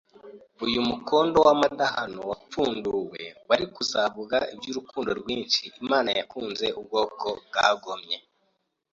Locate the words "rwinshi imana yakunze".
5.19-6.65